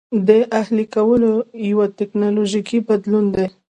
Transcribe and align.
د 0.27 0.29
اهلي 0.61 0.85
کولو 0.95 1.31
یو 1.69 1.79
ټکنالوژیکي 1.99 2.79
بدلون 2.87 3.25
دی. 3.35 3.47